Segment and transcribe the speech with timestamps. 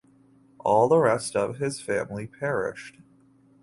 [0.57, 2.95] All the rest of his family perished.